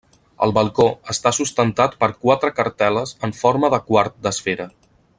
[0.45, 4.69] El balcó està sustentat per quatre cartel·les en forma de quart d'esfera.